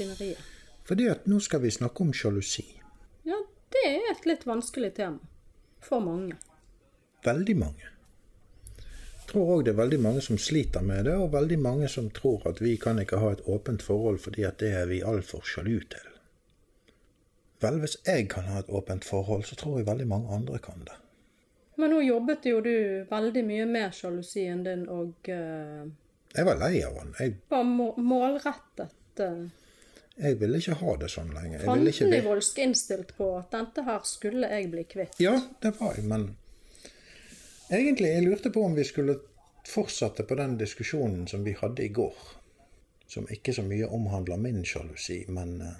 maskineriet? 0.00 0.38
Fordi 0.84 1.08
at 1.08 1.26
nå 1.26 1.40
skal 1.40 1.60
vi 1.60 1.70
snakke 1.70 2.02
om 2.02 2.12
sjalusi. 2.12 2.64
Ja, 3.22 3.38
det 3.70 3.84
er 3.86 4.10
et 4.12 4.26
litt 4.26 4.46
vanskelig 4.46 4.94
tema. 4.96 5.18
For 5.80 6.00
mange. 6.00 6.36
Veldig 7.24 7.56
mange. 7.56 7.86
Jeg 8.76 9.36
tror 9.36 9.52
òg 9.54 9.64
det 9.64 9.74
er 9.74 9.78
veldig 9.78 10.00
mange 10.02 10.20
som 10.20 10.38
sliter 10.38 10.82
med 10.82 11.04
det, 11.06 11.14
og 11.14 11.32
veldig 11.32 11.58
mange 11.62 11.88
som 11.88 12.10
tror 12.10 12.48
at 12.50 12.60
vi 12.60 12.76
kan 12.76 12.98
ikke 12.98 13.20
ha 13.22 13.32
et 13.32 13.44
åpent 13.46 13.82
forhold 13.82 14.18
fordi 14.18 14.42
at 14.42 14.58
det 14.58 14.72
er 14.74 14.88
vi 14.90 15.04
altfor 15.06 15.44
sjalu 15.46 15.78
til. 15.92 16.08
Vel, 17.60 17.78
hvis 17.78 17.98
jeg 18.06 18.26
kan 18.32 18.48
ha 18.48 18.58
et 18.58 18.72
åpent 18.72 19.04
forhold, 19.04 19.44
så 19.44 19.54
tror 19.54 19.78
jeg 19.78 19.86
veldig 19.86 20.08
mange 20.08 20.34
andre 20.34 20.58
kan 20.58 20.82
det. 20.82 20.96
Men 21.76 21.92
nå 21.94 22.00
jobbet 22.02 22.48
jo 22.48 22.60
du 22.64 22.74
veldig 23.08 23.44
mye 23.46 23.66
med 23.68 23.94
sjalusien 23.94 24.64
din, 24.64 24.88
og 24.88 25.28
uh, 25.28 25.86
Jeg 26.34 26.46
var 26.46 26.58
lei 26.58 26.80
av 26.82 26.96
den. 26.98 27.14
Jeg, 27.20 27.36
var 27.52 27.64
må 27.68 27.92
målrettet 27.96 29.20
eh, 29.20 29.46
jeg 30.16 30.36
ville 30.40 30.58
ikke 30.60 30.76
ha 30.80 30.96
det 31.00 31.08
sånn 31.12 31.30
lenger. 31.34 31.62
Jeg 31.62 31.78
ville 31.78 31.94
ikke 31.94 32.22
voldsk 32.26 32.58
innstilt 32.64 33.14
på 33.16 33.30
at 33.38 33.54
dette 33.54 33.84
her 33.86 34.02
skulle 34.08 34.50
jeg 34.52 34.70
bli 34.72 34.84
kvitt. 34.88 35.20
Ja, 35.22 35.36
det 35.62 35.74
var 35.78 35.96
jeg, 35.96 36.06
men 36.10 36.34
egentlig 37.70 38.10
jeg 38.10 38.26
lurte 38.26 38.52
på 38.52 38.64
om 38.66 38.76
vi 38.76 38.84
skulle 38.84 39.20
fortsette 39.68 40.26
på 40.28 40.36
den 40.36 40.58
diskusjonen 40.60 41.26
som 41.30 41.44
vi 41.46 41.54
hadde 41.56 41.84
i 41.84 41.92
går. 41.94 42.16
Som 43.10 43.26
ikke 43.32 43.54
så 43.54 43.62
mye 43.66 43.88
omhandler 43.90 44.38
min 44.38 44.60
sjalusi, 44.66 45.24
men 45.28 45.56
eh, 45.64 45.78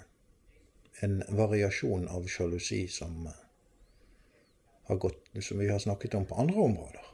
en 1.05 1.21
variasjon 1.29 2.07
av 2.11 2.27
sjalusi 2.27 2.87
som, 2.91 3.27
eh, 4.89 5.07
som 5.39 5.61
vi 5.61 5.69
har 5.69 5.79
snakket 5.79 6.17
om 6.19 6.25
på 6.25 6.35
andre 6.35 6.65
områder. 6.65 7.05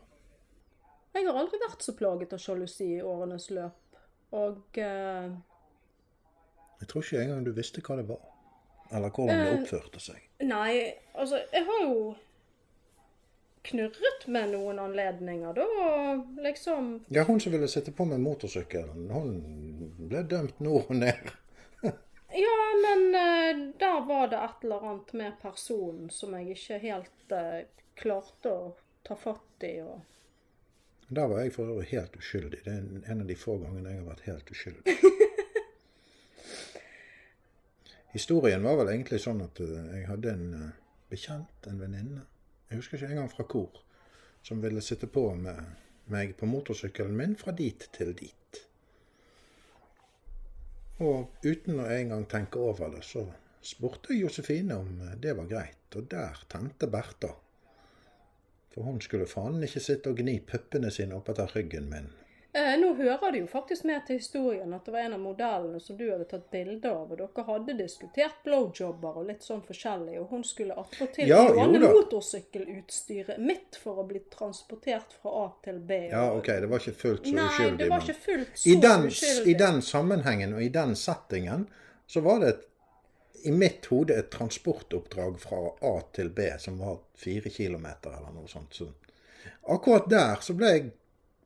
Jeg 1.14 1.26
har 1.28 1.38
aldri 1.38 1.60
vært 1.62 1.84
så 1.86 1.94
plaget 1.98 2.34
av 2.34 2.42
sjalusi 2.42 2.88
i 2.98 3.04
årenes 3.04 3.50
løp. 3.54 4.02
Og 4.38 4.78
eh, 4.82 5.30
Jeg 6.80 6.88
tror 6.92 7.03
ikke 7.03 7.22
engang 7.23 7.44
du 7.47 7.52
visste 7.58 7.81
hva 7.81 7.95
det 8.00 8.08
var. 8.09 8.22
Eller 8.92 9.09
hvordan 9.09 9.39
det 9.44 9.52
Eh. 9.52 9.59
oppførte 9.61 10.00
seg. 10.00 10.22
Nei, 10.47 10.94
altså 11.14 11.39
Jeg 11.52 11.66
har 11.66 11.81
jo 11.83 12.16
knurret 13.67 14.28
med 14.28 14.52
noen 14.53 14.80
anledninger, 14.80 15.53
da. 15.58 15.66
Og 15.66 16.38
liksom 16.44 16.94
Ja, 17.09 17.23
hun 17.28 17.39
som 17.39 17.52
ville 17.52 17.67
sitte 17.67 17.92
på 17.92 18.05
med 18.05 18.22
motorsykkelen, 18.23 19.09
hun 19.11 19.33
ble 20.08 20.23
dømt 20.23 20.59
nord 20.59 20.86
og 20.89 20.95
ned. 20.95 21.31
Ja, 22.38 22.55
men 22.83 23.05
uh, 23.16 23.59
der 23.80 24.02
var 24.05 24.28
det 24.28 24.38
et 24.44 24.64
eller 24.66 24.83
annet 24.89 25.14
med 25.14 25.38
personen 25.42 26.09
som 26.11 26.33
jeg 26.36 26.58
ikke 26.58 26.80
helt 26.83 27.31
uh, 27.31 27.61
klarte 27.95 28.52
å 28.52 28.66
ta 29.08 29.16
fatt 29.16 29.64
i. 29.64 29.78
og... 29.81 30.02
Der 31.08 31.30
var 31.31 31.39
jeg 31.39 31.53
for 31.55 31.72
øvrig 31.72 31.88
helt 31.94 32.17
uskyldig. 32.20 32.59
Det 32.66 32.73
er 32.73 33.11
en 33.14 33.22
av 33.23 33.28
de 33.31 33.36
få 33.39 33.55
gangene 33.64 33.94
jeg 33.94 34.02
har 34.02 34.09
vært 34.09 34.25
helt 34.28 34.52
uskyldig. 34.52 34.98
Historien 38.14 38.64
var 38.64 38.78
vel 38.80 38.94
egentlig 38.94 39.20
sånn 39.24 39.44
at 39.44 39.60
eh, 39.64 39.76
jeg 39.98 40.08
hadde 40.08 40.34
en 40.34 40.48
eh, 40.58 40.78
bekjent, 41.12 41.68
en 41.68 41.82
venninne, 41.82 42.24
jeg 42.70 42.82
husker 42.82 43.00
ikke 43.00 43.12
engang 43.16 43.30
fra 43.32 43.46
hvor, 43.48 43.82
som 44.44 44.62
ville 44.64 44.84
sitte 44.84 45.10
på 45.12 45.30
med 45.36 45.60
meg 46.12 46.34
på 46.40 46.48
motorsykkelen 46.48 47.16
min 47.20 47.36
fra 47.40 47.54
dit 47.56 47.88
til 47.96 48.14
dit. 48.16 48.62
Og 51.04 51.44
uten 51.46 51.82
å 51.84 51.90
engang 51.94 52.24
tenke 52.32 52.60
over 52.64 52.90
det, 52.96 53.04
så 53.06 53.26
spurte 53.62 54.16
Josefine 54.16 54.80
om 54.80 55.04
eh, 55.04 55.17
det 55.22 55.36
var 55.38 55.52
greit, 55.52 55.84
og 55.96 56.08
der 56.12 56.40
tente 56.52 56.90
Bertha. 56.92 57.34
For 58.73 58.88
hun 58.88 59.02
skulle 59.02 59.28
faen 59.30 59.64
ikke 59.66 59.84
sitte 59.84 60.14
og 60.14 60.22
gni 60.22 60.40
puppene 60.48 60.92
sine 60.94 61.17
oppetter 61.17 61.52
ryggen 61.56 61.92
min. 61.92 62.10
Eh, 62.58 62.80
nå 62.82 62.94
hører 62.98 63.32
det 63.32 63.40
jo 63.44 63.48
faktisk 63.52 63.84
med 63.86 64.06
til 64.08 64.18
historien 64.18 64.72
at 64.73 64.86
det 64.88 64.94
var 64.95 65.04
en 65.06 65.14
av 65.14 65.20
modellene 65.22 65.80
som 65.84 65.98
du 66.00 66.08
hadde 66.10 66.26
tatt 66.32 66.48
bilde 66.50 66.90
av, 66.90 67.12
og 67.12 67.20
dere 67.20 67.44
hadde 67.45 67.76
diskutert 67.78 68.40
blowjobber 68.48 69.20
og 69.22 69.28
litt 69.30 69.45
sånn 69.45 69.62
forskjellig, 69.68 70.16
og 70.22 70.32
hun 70.34 70.45
skulle 70.48 70.78
attpåtil 70.82 71.30
Ja, 71.30 71.44
låne 71.54 71.84
motorsykkelutstyret 71.84 73.38
mitt 73.44 73.78
for 73.78 74.02
å 74.02 74.08
bli 74.10 74.23
transportert 74.34 75.14
fra 75.22 75.36
A 75.44 75.46
til 75.67 75.78
B. 75.86 76.00
Ja, 76.10 76.26
OK, 76.34 76.50
det 76.64 76.72
var 76.72 76.82
ikke 76.82 76.98
fullt 77.04 77.30
så 77.30 77.36
Nei, 77.38 77.46
uskyldig. 77.52 77.78
det 77.84 77.92
var 77.94 78.08
ikke 78.08 78.20
fullt 78.26 78.58
så 78.64 78.70
i, 78.73 78.76
den, 78.88 79.08
uskyldig. 79.12 79.52
I 79.54 79.58
den 79.62 79.82
sammenhengen 79.92 80.58
og 80.58 80.66
i 80.66 80.73
den 80.82 80.98
settingen 80.98 81.67
så 82.08 82.26
var 82.26 82.42
det 82.42 82.54
et, 82.56 82.67
i 83.46 83.52
mitt 83.54 83.86
hode 83.92 84.17
et 84.17 84.32
transportoppdrag 84.34 85.38
fra 85.40 85.60
A 85.86 85.98
til 86.16 86.34
B 86.34 86.50
som 86.58 86.82
var 86.82 87.04
fire 87.14 87.54
kilometer 87.54 88.17
eller 88.17 88.34
noe 88.34 88.50
sånt. 88.50 88.73
Så 88.73 88.90
akkurat 89.70 90.10
der 90.10 90.42
så 90.42 90.58
ble 90.58 90.72
jeg 90.73 90.90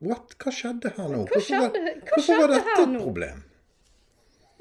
What? 0.02 0.34
Hva 0.42 0.52
skjedde 0.56 0.92
her 0.98 1.10
nå? 1.14 1.24
Hva 1.30 1.42
skjedde- 1.46 1.82
hva 2.02 2.16
Hvorfor 2.16 2.40
var 2.42 2.54
dette 2.56 2.76
et 2.88 2.96
problem? 2.98 3.44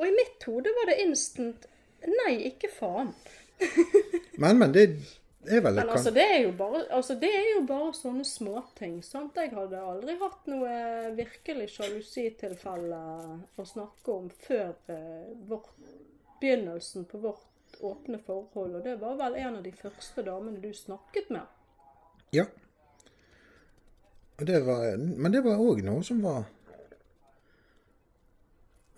Og 0.01 0.07
i 0.09 0.13
mitt 0.17 0.45
hode 0.49 0.73
var 0.77 0.91
det 0.93 0.99
instant 1.07 1.67
Nei, 2.01 2.35
ikke 2.49 2.71
faen. 2.73 3.11
Men, 4.41 4.57
men 4.57 4.71
det 4.73 4.85
er 5.45 5.61
vel 5.61 5.75
Men 5.77 5.91
altså, 5.93 6.11
det 6.17 6.23
er 6.25 6.39
jo 6.47 6.53
bare, 6.57 6.79
altså, 6.97 7.15
det 7.21 7.29
er 7.29 7.49
jo 7.59 7.61
bare 7.69 7.91
sånne 7.97 8.25
småting. 8.25 9.03
sant? 9.05 9.37
Jeg 9.37 9.53
hadde 9.53 9.81
aldri 9.85 10.15
hatt 10.21 10.49
noe 10.49 10.71
virkelig 11.19 11.67
sjalusitilfelle 11.75 13.01
å 13.61 13.67
snakke 13.69 14.15
om 14.17 14.31
før 14.47 14.73
eh, 14.93 15.29
vårt, 15.51 15.69
begynnelsen 16.41 17.05
på 17.11 17.21
vårt 17.21 17.77
åpne 17.85 18.21
forhold. 18.25 18.79
Og 18.81 18.85
det 18.89 18.97
var 19.01 19.17
vel 19.21 19.37
en 19.43 19.61
av 19.61 19.63
de 19.69 19.73
første 19.77 20.25
damene 20.25 20.61
du 20.65 20.73
snakket 20.77 21.29
med. 21.37 21.45
Ja. 22.33 22.47
Det 24.41 24.61
var, 24.65 24.97
men 24.97 25.33
det 25.33 25.43
var 25.45 25.61
òg 25.61 25.83
noe 25.85 26.03
som 26.07 26.23
var 26.25 26.47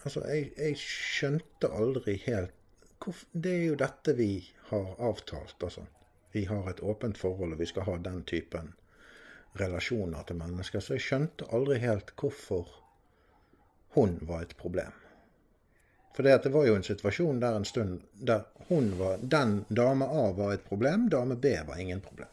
Altså, 0.02 0.22
jeg, 0.26 0.50
jeg 0.58 0.78
skjønte 0.82 1.68
aldri 1.70 2.16
helt 2.24 2.54
hvorf- 3.02 3.26
Det 3.32 3.52
er 3.54 3.64
jo 3.68 3.76
dette 3.78 4.14
vi 4.18 4.30
har 4.70 4.96
avtalt, 4.98 5.62
altså. 5.62 5.84
Vi 6.32 6.44
har 6.44 6.70
et 6.70 6.80
åpent 6.82 7.18
forhold, 7.18 7.52
og 7.52 7.60
vi 7.60 7.68
skal 7.70 7.86
ha 7.86 7.96
den 8.02 8.22
typen 8.26 8.72
relasjoner 9.60 10.26
til 10.26 10.38
mennesker. 10.40 10.80
Så 10.80 10.96
jeg 10.96 11.06
skjønte 11.06 11.48
aldri 11.54 11.78
helt 11.82 12.14
hvorfor 12.18 12.70
hun 13.94 14.18
var 14.26 14.42
et 14.42 14.56
problem. 14.56 14.92
For 16.16 16.22
det 16.26 16.52
var 16.52 16.66
jo 16.66 16.74
en 16.76 16.86
situasjon 16.86 17.40
der 17.40 17.56
en 17.56 17.64
stund 17.68 18.00
der 18.14 18.44
hun 18.68 18.92
var 18.98 19.18
Den 19.22 19.64
dame 19.68 20.04
A 20.04 20.30
var 20.36 20.52
et 20.52 20.64
problem, 20.64 21.08
dame 21.08 21.36
B 21.36 21.54
var 21.66 21.78
ingen 21.78 22.00
problem. 22.00 22.28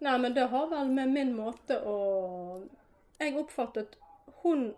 Nei, 0.00 0.18
men 0.18 0.34
det 0.34 0.48
har 0.52 0.68
vel 0.70 0.92
med 0.96 1.12
min 1.12 1.34
måte 1.36 1.76
å 1.84 1.96
Jeg 3.20 3.34
oppfattet 3.36 3.98
hun 4.42 4.70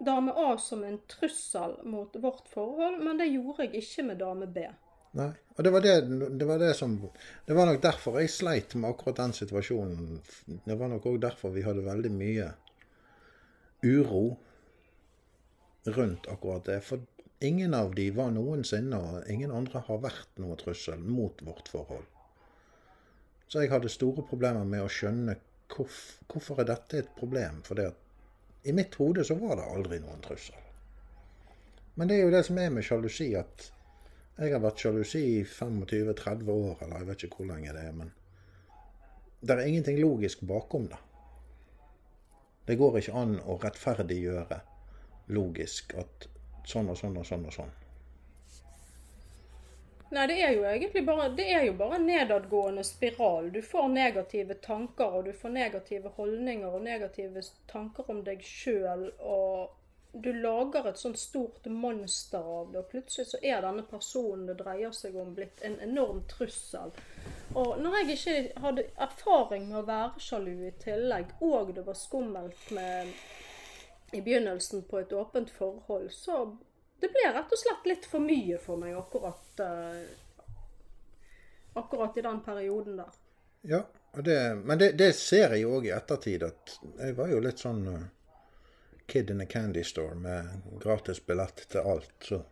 dame 0.00 0.32
A 0.32 0.54
som 0.58 0.84
en 0.84 0.96
trussel 1.12 1.76
mot 1.84 2.14
vårt 2.16 2.48
forhold, 2.48 3.02
men 3.04 3.18
det 3.20 3.28
gjorde 3.28 3.66
jeg 3.66 3.82
ikke 3.82 4.06
med 4.08 4.22
dame 4.22 4.48
B. 4.48 4.64
Nei. 5.18 5.32
Og 5.56 5.64
det 5.66 5.72
var 5.74 5.84
det, 5.84 5.94
det 6.40 6.46
var 6.48 6.60
det 6.62 6.70
som 6.78 6.94
Det 7.44 7.54
var 7.54 7.66
nok 7.68 7.82
derfor 7.82 8.20
jeg 8.20 8.30
sleit 8.32 8.74
med 8.74 8.90
akkurat 8.90 9.18
den 9.18 9.34
situasjonen. 9.36 10.20
Det 10.64 10.76
var 10.80 10.88
nok 10.88 11.08
òg 11.10 11.18
derfor 11.20 11.52
vi 11.52 11.66
hadde 11.66 11.84
veldig 11.84 12.12
mye 12.14 12.46
uro 13.84 14.38
rundt 15.84 16.28
akkurat 16.32 16.64
det. 16.64 16.78
For 16.86 17.04
ingen 17.44 17.74
av 17.74 17.92
de 17.94 18.08
var 18.16 18.32
noensinne, 18.32 18.96
og 18.96 19.28
ingen 19.28 19.52
andre 19.52 19.82
har 19.84 20.00
vært 20.00 20.40
noe 20.40 20.56
trussel 20.60 21.02
mot 21.04 21.44
vårt 21.44 21.68
forhold. 21.68 22.06
Så 23.50 23.64
jeg 23.64 23.72
hadde 23.72 23.90
store 23.90 24.22
problemer 24.22 24.62
med 24.62 24.84
å 24.84 24.90
skjønne 24.90 25.34
hvorf, 25.74 25.98
hvorfor 26.30 26.62
er 26.62 26.68
dette 26.70 27.00
et 27.00 27.08
problem. 27.16 27.64
For 27.66 27.82
i 27.82 28.74
mitt 28.76 28.94
hode 29.00 29.24
så 29.26 29.34
var 29.40 29.58
det 29.58 29.66
aldri 29.66 29.98
noen 30.02 30.22
trussel. 30.22 30.58
Men 31.98 32.08
det 32.08 32.16
er 32.16 32.28
jo 32.28 32.34
det 32.36 32.44
som 32.46 32.60
er 32.62 32.70
med 32.70 32.86
sjalusi, 32.86 33.32
at 33.34 33.66
jeg 34.38 34.54
har 34.54 34.62
vært 34.62 34.84
sjalusi 34.84 35.20
i 35.32 35.40
25-30 35.42 36.52
år, 36.54 36.76
eller 36.84 37.02
jeg 37.02 37.08
vet 37.10 37.24
ikke 37.26 37.40
hvor 37.40 37.50
lenge 37.50 37.74
det 37.74 37.82
er, 37.88 37.96
men 37.96 38.12
det 39.40 39.56
er 39.56 39.66
ingenting 39.66 39.98
logisk 39.98 40.44
bakom 40.46 40.86
det. 40.92 41.00
Det 42.68 42.78
går 42.78 43.00
ikke 43.00 43.18
an 43.18 43.34
å 43.50 43.58
rettferdiggjøre 43.58 44.60
logisk 45.34 45.96
at 45.98 46.28
sånn 46.70 46.92
og 46.92 46.98
sånn 47.00 47.18
og 47.18 47.26
sånn 47.26 47.46
og 47.48 47.56
sånn. 47.56 47.72
Nei, 50.10 50.26
det 50.26 50.36
er 50.42 50.56
jo 50.56 50.62
egentlig 50.66 51.04
bare, 51.06 51.28
det 51.38 51.44
er 51.54 51.64
jo 51.68 51.74
bare 51.78 52.00
en 52.00 52.06
nedadgående 52.08 52.82
spiral. 52.84 53.52
Du 53.54 53.60
får 53.62 53.88
negative 53.92 54.56
tanker, 54.64 55.06
og 55.06 55.28
du 55.28 55.32
får 55.32 55.52
negative 55.54 56.10
holdninger 56.16 56.66
og 56.66 56.82
negative 56.82 57.44
tanker 57.70 58.10
om 58.10 58.24
deg 58.26 58.42
sjøl. 58.42 59.04
Og 59.22 59.76
du 60.12 60.32
lager 60.34 60.88
et 60.90 60.98
sånt 60.98 61.18
stort 61.18 61.66
monster 61.70 62.42
av 62.42 62.72
det, 62.72 62.80
og 62.82 62.88
plutselig 62.90 63.28
så 63.30 63.38
er 63.38 63.62
denne 63.62 63.84
personen 63.86 64.48
det 64.48 64.56
dreier 64.58 64.90
seg 64.96 65.14
om, 65.14 65.30
blitt 65.36 65.62
en 65.62 65.78
enorm 65.84 66.24
trussel. 66.32 66.90
Og 67.54 67.78
når 67.78 68.00
jeg 68.00 68.16
ikke 68.16 68.64
hadde 68.64 68.88
erfaring 69.06 69.68
med 69.68 69.84
å 69.84 69.86
være 69.86 70.24
sjalu 70.26 70.66
i 70.66 70.72
tillegg, 70.82 71.36
og 71.38 71.70
det 71.76 71.86
var 71.86 71.98
skummelt 71.98 72.66
med 72.74 73.14
i 74.10 74.24
begynnelsen 74.26 74.82
på 74.90 75.04
et 75.04 75.14
åpent 75.14 75.54
forhold, 75.54 76.10
så 76.10 76.42
det 77.00 77.08
ble 77.12 77.32
rett 77.34 77.52
og 77.52 77.60
slett 77.60 77.88
litt 77.88 78.06
for 78.08 78.24
mye 78.24 78.58
for 78.60 78.80
meg 78.80 78.96
akkurat, 78.98 79.62
uh, 79.64 80.04
akkurat 81.80 82.16
i 82.16 82.24
den 82.26 82.40
perioden 82.44 83.00
der. 83.00 83.18
Ja, 83.72 83.82
det, 84.14 84.38
men 84.64 84.78
det, 84.80 84.92
det 85.00 85.12
ser 85.16 85.54
jeg 85.54 85.64
jo 85.64 85.76
òg 85.78 85.88
i 85.88 85.94
ettertid, 85.96 86.44
at 86.46 86.78
jeg 86.98 87.16
var 87.18 87.32
jo 87.32 87.42
litt 87.44 87.62
sånn 87.62 87.82
uh, 87.88 88.00
Kid 89.10 89.30
in 89.30 89.40
a 89.40 89.46
Candy 89.46 89.84
Store 89.84 90.14
med 90.14 90.80
gratis 90.82 91.20
billett 91.26 91.64
til 91.72 91.80
alt. 91.92 92.14
Så 92.22 92.42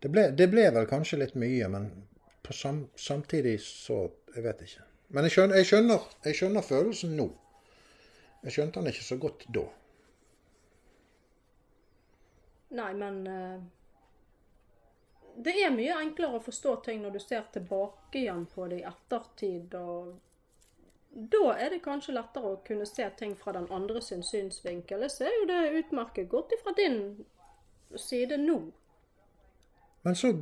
det 0.00 0.10
ble, 0.12 0.28
det 0.36 0.50
ble 0.52 0.66
vel 0.74 0.88
kanskje 0.88 1.22
litt 1.22 1.36
mye, 1.40 1.68
men 1.72 1.90
sam, 2.50 2.88
samtidig 2.96 3.60
så 3.62 4.08
Jeg 4.34 4.44
vet 4.44 4.60
ikke. 4.62 4.84
Men 5.10 5.26
jeg 5.26 5.32
skjønner, 5.34 5.56
jeg, 5.58 5.66
skjønner, 5.66 6.02
jeg 6.22 6.36
skjønner 6.38 6.62
følelsen 6.62 7.16
nå. 7.18 7.24
Jeg 8.44 8.54
skjønte 8.54 8.78
den 8.78 8.92
ikke 8.92 9.06
så 9.08 9.16
godt 9.18 9.42
da. 9.50 9.64
Nei, 12.70 12.94
men 12.94 13.26
eh, 13.26 13.60
Det 15.36 15.54
er 15.64 15.70
mye 15.74 15.98
enklere 16.02 16.38
å 16.38 16.44
forstå 16.44 16.74
ting 16.86 17.02
når 17.02 17.16
du 17.16 17.20
ser 17.22 17.46
tilbake 17.52 18.22
igjen 18.22 18.44
på 18.50 18.66
det 18.70 18.82
i 18.82 18.88
ettertid. 18.88 19.74
og 19.74 20.18
Da 21.32 21.44
er 21.56 21.70
det 21.74 21.82
kanskje 21.84 22.14
lettere 22.14 22.54
å 22.54 22.60
kunne 22.66 22.86
se 22.86 23.08
ting 23.18 23.36
fra 23.38 23.54
den 23.56 23.70
andre 23.72 24.02
sin 24.02 24.22
synsvinkel. 24.26 25.06
Jeg 25.06 25.16
ser 25.16 25.38
jo 25.38 25.48
det 25.50 25.62
utmerket 25.84 26.28
godt 26.28 26.54
ifra 26.58 26.74
din 26.76 27.00
side 27.96 28.38
nå. 28.42 28.60
Men 30.02 30.16
så 30.16 30.32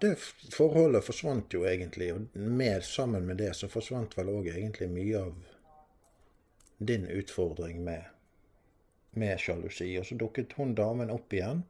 det 0.00 0.14
forholdet 0.54 1.04
forsvant 1.04 1.52
jo 1.52 1.66
egentlig, 1.68 2.12
og 2.14 2.36
med, 2.38 2.84
sammen 2.84 3.26
med 3.26 3.36
det 3.42 3.50
så 3.56 3.68
forsvant 3.68 4.14
vel 4.16 4.30
òg 4.32 4.48
egentlig 4.54 4.88
mye 4.88 5.18
av 5.20 5.34
din 6.78 7.04
utfordring 7.06 7.82
med, 7.84 8.06
med 9.10 9.40
sjalusi. 9.40 9.90
Og 10.00 10.06
så 10.08 10.16
dukket 10.16 10.56
hun 10.56 10.72
damen 10.78 11.12
opp 11.12 11.32
igjen. 11.32 11.62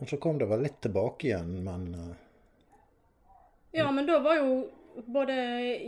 Og 0.00 0.08
så 0.08 0.16
kom 0.16 0.38
det 0.40 0.48
vel 0.48 0.64
litt 0.64 0.80
tilbake 0.80 1.28
igjen, 1.28 1.54
men 1.64 1.88
uh, 1.94 2.12
Ja, 3.76 3.90
men 3.92 4.08
da 4.08 4.18
var 4.24 4.40
jo 4.40 4.54
både 5.06 5.34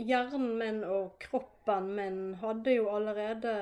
hjernen 0.05 0.57
min 0.57 0.83
og 0.85 1.17
kroppen 1.19 1.89
min 1.97 2.19
hadde 2.41 2.77
jo 2.77 2.89
allerede 2.93 3.53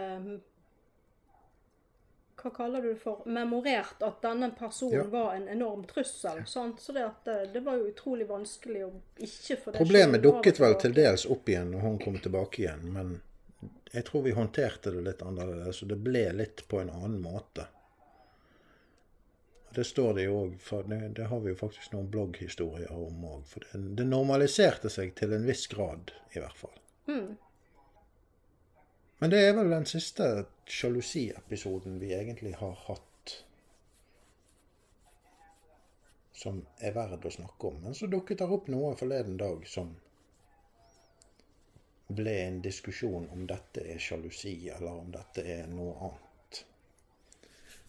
hva 2.42 2.50
kaller 2.50 2.82
du 2.82 2.90
det 2.90 3.00
for, 3.02 3.22
memorert 3.30 4.02
at 4.02 4.22
denne 4.24 4.52
personen 4.58 4.98
Ja. 4.98 5.04
var 5.04 5.34
en 5.36 5.48
enorm 5.48 5.84
trussel. 5.86 6.42
Sant? 6.46 6.80
Så 6.82 6.92
det, 6.92 7.04
at 7.06 7.26
det, 7.26 7.54
det 7.54 7.60
var 7.60 7.78
jo 7.78 7.90
utrolig 7.92 8.26
vanskelig 8.28 8.86
å 8.86 8.92
ikke 9.18 9.58
få 9.58 9.72
det 9.72 9.78
Problemet 9.78 10.24
dukket 10.24 10.60
vel 10.60 10.78
til 10.82 10.96
dels 10.98 11.28
opp 11.30 11.50
igjen 11.50 11.76
når 11.76 11.86
hun 11.86 12.00
kom 12.02 12.18
tilbake 12.18 12.64
igjen, 12.64 12.88
men 12.96 13.20
jeg 13.92 14.08
tror 14.08 14.26
vi 14.26 14.34
håndterte 14.34 14.92
det 14.96 15.04
litt 15.06 15.22
annerledes, 15.22 15.78
så 15.78 15.86
det 15.86 16.00
ble 16.02 16.26
litt 16.34 16.66
på 16.68 16.80
en 16.82 16.90
annen 16.90 17.20
måte. 17.22 17.68
Det 19.76 19.86
står 19.88 20.14
det 20.18 20.26
jo 20.26 20.40
òg, 20.46 20.58
for 20.60 20.88
det, 20.88 21.00
det 21.16 21.30
har 21.32 21.40
vi 21.40 21.54
jo 21.54 21.60
faktisk 21.60 21.94
noen 21.94 22.10
blogghistorier 22.12 22.92
om 22.92 23.24
òg. 23.30 23.46
For 23.48 23.64
det, 23.64 23.84
det 24.00 24.08
normaliserte 24.10 24.92
seg 24.92 25.14
til 25.20 25.36
en 25.38 25.48
viss 25.48 25.64
grad, 25.72 26.12
i 26.36 26.42
hvert 26.44 26.60
fall. 26.60 26.76
Mm. 27.08 27.32
Men 29.22 29.32
det 29.32 29.40
er 29.46 29.56
vel 29.56 29.72
den 29.72 29.88
siste 29.88 30.28
sjalusiepisoden 30.66 32.00
vi 32.02 32.12
egentlig 32.18 32.56
har 32.60 32.76
hatt 32.88 33.08
som 36.42 36.64
er 36.82 36.96
verd 36.96 37.26
å 37.26 37.32
snakke 37.32 37.70
om. 37.70 37.82
Men 37.84 37.96
så 37.98 38.10
dukket 38.10 38.42
det 38.42 38.50
opp 38.50 38.70
noe 38.74 38.96
forleden 38.98 39.38
dag 39.38 39.68
som 39.70 39.94
ble 42.12 42.34
en 42.48 42.60
diskusjon 42.66 43.30
om 43.32 43.46
dette 43.48 43.84
er 43.94 44.02
sjalusi, 44.02 44.56
eller 44.74 45.04
om 45.04 45.12
dette 45.14 45.46
er 45.46 45.70
noe 45.70 45.94
annet. 46.08 46.31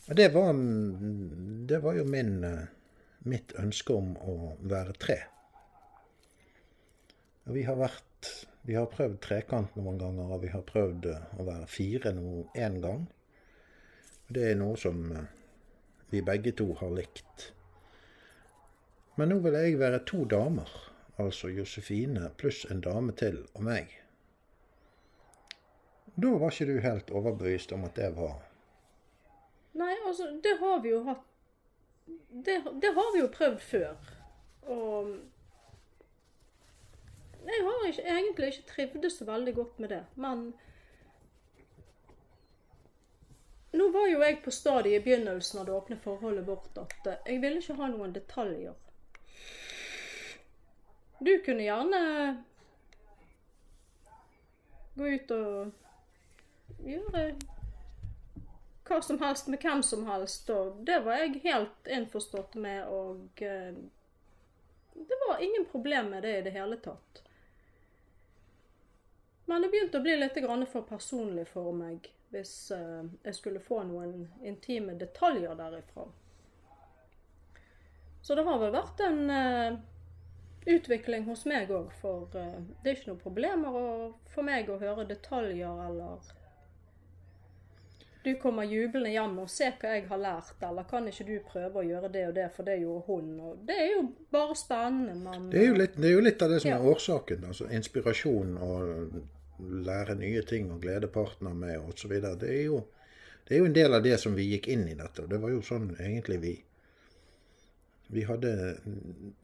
Det 0.07 0.29
var, 0.29 0.53
det 1.67 1.79
var 1.79 1.95
jo 1.95 2.05
min, 2.05 2.45
eh, 2.45 2.65
mitt 3.19 3.53
ønske 3.55 3.95
om 3.95 4.17
å 4.19 4.57
være 4.59 4.95
tre. 4.99 5.19
Og 7.47 7.55
vi 7.55 7.63
har 7.63 7.79
vært 7.79 8.09
Vi 8.63 8.77
har 8.79 8.87
prøvd 8.87 9.17
trekant 9.19 9.73
noen 9.75 9.97
ganger, 9.99 10.29
og 10.31 10.45
vi 10.45 10.51
har 10.53 10.63
prøvd 10.63 11.07
eh, 11.11 11.23
å 11.35 11.47
være 11.49 11.67
fire 11.67 12.13
én 12.55 12.77
gang. 12.83 13.09
Det 14.31 14.45
er 14.51 14.55
noe 14.55 14.77
som 14.79 15.01
eh, 15.11 15.25
vi 16.11 16.23
begge 16.23 16.53
to 16.53 16.69
har 16.79 16.95
likt. 16.95 17.49
Men 19.17 19.29
nå 19.29 19.41
vil 19.43 19.59
jeg 19.59 19.81
være 19.81 20.05
to 20.07 20.23
damer, 20.31 20.71
altså 21.19 21.51
Josefine 21.51 22.31
pluss 22.39 22.63
en 22.71 22.81
dame 22.81 23.13
til 23.19 23.43
og 23.55 23.67
meg. 23.67 23.91
Da 26.15 26.31
var 26.39 26.55
ikke 26.55 26.71
du 26.71 26.81
helt 26.87 27.11
overbevist 27.11 27.75
om 27.75 27.85
at 27.91 27.99
det 27.99 28.15
var 28.15 28.39
altså, 30.13 30.31
det 30.45 30.57
har 30.61 30.81
vi 30.85 30.91
jo 30.93 31.03
hatt 31.09 31.29
Det, 32.47 32.57
det 32.83 32.91
har 32.97 33.13
vi 33.15 33.21
jo 33.21 33.29
prøvd 33.33 33.61
før. 33.61 33.97
Og 34.63 35.13
jeg 37.43 37.65
har 37.67 37.87
ikke, 37.87 38.03
egentlig 38.03 38.47
ikke 38.47 38.69
trivdes 38.69 39.17
så 39.19 39.25
veldig 39.25 39.55
godt 39.55 39.79
med 39.79 39.89
det, 39.89 40.05
men 40.15 40.53
Nå 43.73 43.89
var 43.89 44.09
jo 44.11 44.21
jeg 44.21 44.43
på 44.45 44.53
stadiet 44.53 45.01
i 45.01 45.05
begynnelsen 45.05 45.63
av 45.63 45.67
det 45.67 45.73
åpne 45.73 45.97
forholdet 45.97 46.45
vårt 46.45 46.77
at 46.77 47.07
eh, 47.09 47.23
jeg 47.31 47.41
ville 47.41 47.63
ikke 47.63 47.79
ha 47.79 47.87
noen 47.89 48.13
detaljer. 48.13 48.75
Du 51.25 51.31
kunne 51.47 51.65
gjerne 51.65 52.03
gå 54.99 55.09
ut 55.15 55.33
og 55.39 56.85
gjøre 56.85 57.25
hva 58.85 59.03
som 59.03 59.19
helst 59.19 59.47
med 59.47 59.63
hvem 59.63 59.83
som 59.83 60.07
helst, 60.07 60.51
og 60.51 60.81
det 60.87 61.01
var 61.05 61.21
jeg 61.23 61.43
helt 61.45 61.91
innforstått 61.91 62.55
med, 62.55 62.87
og 62.91 63.43
eh, 63.43 63.75
det 64.95 65.19
var 65.27 65.43
ingen 65.43 65.67
problem 65.71 66.11
med 66.11 66.23
det 66.23 66.39
i 66.39 66.43
det 66.43 66.55
hele 66.57 66.77
tatt. 66.83 67.23
Men 69.47 69.63
det 69.63 69.71
begynte 69.73 69.99
å 69.99 70.05
bli 70.05 70.17
litt 70.17 70.39
for 70.73 70.83
personlig 70.89 71.47
for 71.51 71.73
meg 71.77 72.11
hvis 72.33 72.71
eh, 72.71 73.05
jeg 73.23 73.35
skulle 73.37 73.61
få 73.61 73.83
noen 73.85 74.29
intime 74.43 74.95
detaljer 74.97 75.55
derifra. 75.55 76.07
Så 78.23 78.35
det 78.35 78.47
har 78.47 78.61
vel 78.63 78.73
vært 78.73 79.01
en 79.05 79.31
eh, 79.31 79.81
utvikling 80.73 81.27
hos 81.27 81.45
meg 81.45 81.71
òg, 81.75 81.91
for 82.01 82.31
det 82.33 82.87
er 82.87 82.95
ikke 82.95 83.13
noe 83.13 83.21
problemer 83.21 83.77
for 84.33 84.47
meg 84.47 84.71
å 84.71 84.79
høre 84.81 85.09
detaljer 85.11 85.83
eller 85.89 86.33
du 88.25 88.35
kommer 88.41 88.65
jublende 88.69 89.11
hjem 89.11 89.39
og 89.43 89.51
ser 89.51 89.73
hva 89.81 89.95
jeg 89.97 90.07
har 90.09 90.19
lært, 90.23 90.53
eller 90.63 90.85
kan 90.91 91.07
ikke 91.11 91.27
du 91.27 91.35
prøve 91.49 91.81
å 91.83 91.87
gjøre 91.87 92.11
det 92.13 92.25
og 92.29 92.35
det, 92.35 92.49
for 92.57 92.63
det 92.69 92.79
gjorde 92.81 93.05
hun. 93.07 93.29
Og 93.41 93.59
det 93.67 93.77
er 93.83 93.91
jo 93.97 94.03
bare 94.31 94.55
spennende, 94.57 95.15
men 95.25 95.51
Det 95.51 95.61
er 95.63 95.67
jo 95.69 95.75
litt, 95.81 95.97
det 95.97 96.09
er 96.11 96.15
jo 96.17 96.21
litt 96.29 96.43
av 96.43 96.51
det 96.51 96.61
som 96.63 96.71
Ja. 96.71 96.77
er 96.79 96.89
årsaken. 96.95 97.45
altså 97.45 97.69
Inspirasjon 97.71 98.57
og 98.59 99.23
lære 99.87 100.15
nye 100.19 100.43
ting 100.43 100.71
og 100.73 100.81
glede 100.83 101.07
partner 101.09 101.55
med 101.55 101.79
osv. 101.79 102.11
Det, 102.41 102.49
er 102.51 102.65
jo- 102.65 102.85
det 103.49 103.55
er 103.55 103.59
jo 103.59 103.65
en 103.67 103.73
del 103.73 103.95
av 103.95 104.03
det 104.03 104.19
som 104.21 104.35
vi 104.35 104.49
gikk 104.57 104.69
inn 104.69 104.89
i 104.89 104.95
dette. 104.95 105.23
og 105.23 105.29
Det 105.29 105.41
var 105.41 105.51
jo 105.51 105.61
sånn 105.61 105.97
egentlig 106.01 106.41
vi 106.41 106.63
Vi 108.13 108.23
hadde, 108.29 108.77